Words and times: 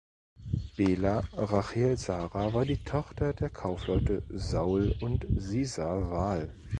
Bela 0.75 1.21
Rachel 1.33 1.95
Sara 1.95 2.51
war 2.55 2.65
die 2.65 2.83
Tochter 2.83 3.33
der 3.33 3.51
Kaufleute 3.51 4.23
Saul 4.31 4.95
und 4.99 5.27
Sisa 5.37 6.09
Wahl. 6.09 6.51